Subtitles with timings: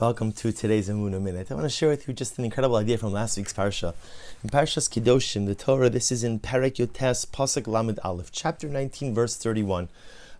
[0.00, 1.52] Welcome to today's Emunah Minute.
[1.52, 3.94] I want to share with you just an incredible idea from last week's parsha.
[4.42, 9.14] In Parshas Kedoshim, the Torah, this is in Perek Yotes, Pasuk Lamed Aleph, chapter 19,
[9.14, 9.88] verse 31.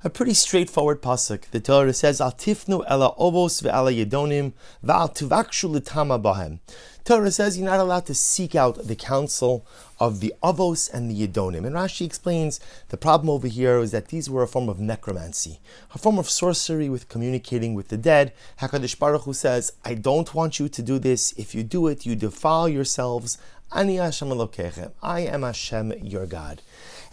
[0.04, 1.43] A pretty straightforward pasuk.
[1.53, 4.53] The Torah says, "Al tifnu ela ovos ve'ala yedonim
[4.85, 6.59] va'al tuvakshu l'tama bahem."
[7.05, 9.64] Torah says you're not allowed to seek out the counsel
[10.00, 11.64] of the avos and the yedonim.
[11.64, 12.59] And Rashi explains
[12.89, 15.61] the problem over here is that these were a form of necromancy,
[15.95, 18.32] a form of sorcery with communicating with the dead.
[18.61, 21.32] Hakadosh Baruch Hu says, "I don't want you to do this.
[21.37, 23.39] If you do it, you defile yourselves.
[23.75, 24.32] Ani Hashem
[25.03, 26.62] I am Hashem, your God."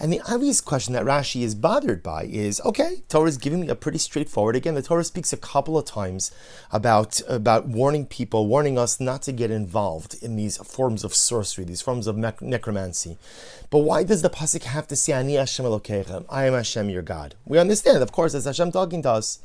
[0.02, 3.68] And the obvious question that Rashi is bothered by is, okay, Torah is giving me
[3.68, 4.56] a pretty straightforward.
[4.56, 6.32] Again, the Torah speaks a couple of times
[6.72, 11.66] about about warning people, warning us not to get involved in these forms of sorcery,
[11.66, 13.18] these forms of necromancy.
[13.70, 16.24] But why does the pasuk have to say, "Ani Hashem Elokechem"?
[16.30, 17.36] I am Hashem, your God.
[17.46, 19.40] We understand, of course, as Hashem talking to us.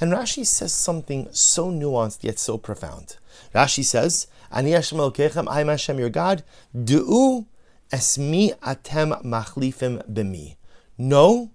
[0.00, 3.16] And Rashi says something so nuanced yet so profound.
[3.54, 7.46] Rashi says, "Ani Hashem Elokechem, I am Hashem, your God." Do
[7.92, 10.56] Esmi atem machlifim b'mi.
[10.96, 11.50] Know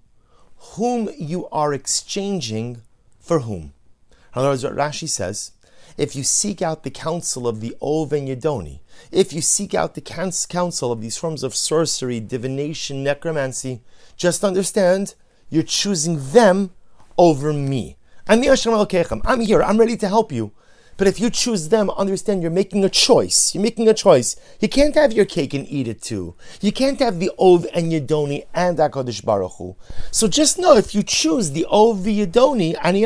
[0.58, 2.82] whom you are exchanging
[3.20, 3.74] for whom.
[4.12, 5.52] In other words, what Rashi says,
[5.98, 9.94] if you seek out the counsel of the Ov and Yedoni, if you seek out
[9.96, 13.82] the counsel of these forms of sorcery, divination, necromancy,
[14.18, 15.16] just understand
[15.50, 16.72] you're choosing them
[17.18, 17.98] over me.
[18.28, 19.22] I'm Hashem Elokechem.
[19.24, 20.52] I'm here, I'm ready to help you.
[20.98, 23.54] But if you choose them, understand you're making a choice.
[23.54, 24.38] You're making a choice.
[24.62, 26.36] You can't have your cake and eat it too.
[26.62, 29.76] You can't have the Ov and Yedoni and HaKadosh Baruch Hu.
[30.12, 33.06] So just know if you choose the Ov Yedoni, Ani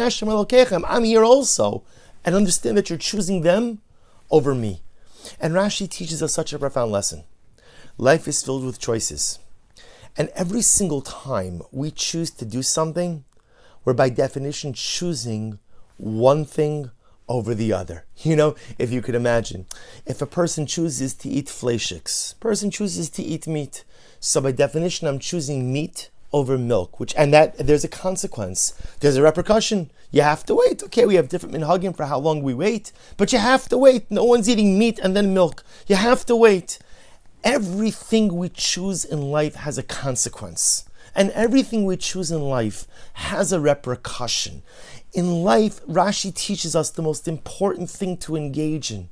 [0.85, 1.83] I'm here also.
[2.23, 3.81] And understand that you're choosing them
[4.29, 4.81] over me.
[5.39, 7.23] And Rashi teaches us such a profound lesson.
[7.97, 9.39] Life is filled with choices.
[10.17, 13.23] And every single time we choose to do something,
[13.83, 15.59] we're by definition choosing
[15.97, 16.91] one thing
[17.29, 18.05] over the other.
[18.17, 19.65] You know, if you could imagine,
[20.05, 23.85] if a person chooses to eat fleischiks, person chooses to eat meat.
[24.19, 28.73] So by definition, I'm choosing meat over milk, which and that there's a consequence.
[28.99, 29.89] There's a repercussion.
[30.11, 30.83] You have to wait.
[30.83, 34.09] Okay, we have different minhagim for how long we wait, but you have to wait.
[34.09, 35.63] No one's eating meat and then milk.
[35.87, 36.79] You have to wait.
[37.43, 40.88] Everything we choose in life has a consequence.
[41.15, 44.63] And everything we choose in life has a repercussion.
[45.13, 49.09] In life, Rashi teaches us the most important thing to engage in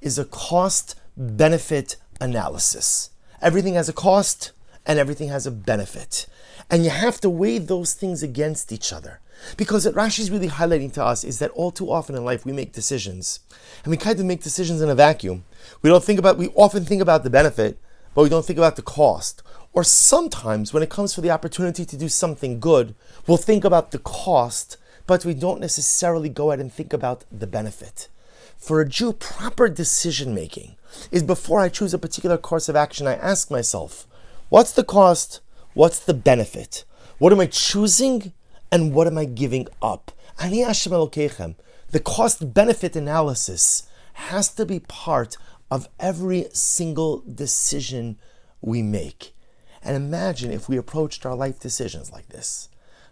[0.00, 3.10] is a cost benefit analysis.
[3.42, 4.52] Everything has a cost
[4.86, 6.26] and everything has a benefit.
[6.70, 9.20] And you have to weigh those things against each other.
[9.56, 12.44] Because what Rashi is really highlighting to us is that all too often in life
[12.44, 13.40] we make decisions.
[13.84, 15.44] And we kind of make decisions in a vacuum.
[15.82, 17.78] We don't think about, we often think about the benefit,
[18.14, 19.42] but we don't think about the cost.
[19.72, 22.94] Or sometimes when it comes for the opportunity to do something good,
[23.26, 24.76] we'll think about the cost
[25.10, 28.08] but we don't necessarily go ahead and think about the benefit.
[28.56, 30.76] For a Jew, proper decision making
[31.10, 34.06] is before I choose a particular course of action, I ask myself,
[34.50, 35.40] what's the cost?
[35.74, 36.84] What's the benefit?
[37.18, 38.32] What am I choosing?
[38.70, 40.12] And what am I giving up?
[40.38, 40.62] Ani.
[40.62, 45.36] The cost benefit analysis has to be part
[45.72, 48.16] of every single decision
[48.60, 49.34] we make.
[49.82, 52.68] And imagine if we approached our life decisions like this.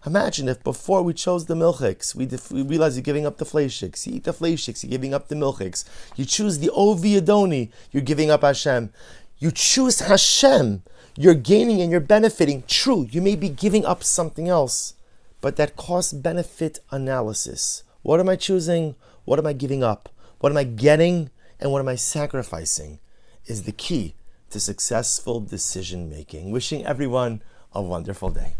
[0.06, 3.44] Imagine if before we chose the milchiks, we, def- we realize you're giving up the
[3.44, 4.06] fleishiks.
[4.06, 5.84] You eat the fleishiks, you're giving up the milchiks.
[6.14, 8.90] You choose the ovi adoni, you're giving up Hashem.
[9.38, 10.82] You choose Hashem,
[11.16, 12.62] you're gaining and you're benefiting.
[12.68, 14.94] True, you may be giving up something else,
[15.40, 17.82] but that cost benefit analysis.
[18.02, 18.94] What am I choosing?
[19.24, 20.08] What am I giving up?
[20.38, 21.30] What am I getting?
[21.58, 23.00] And what am I sacrificing?
[23.46, 24.14] Is the key
[24.50, 26.50] to successful decision making.
[26.50, 27.42] Wishing everyone
[27.72, 28.54] a wonderful day.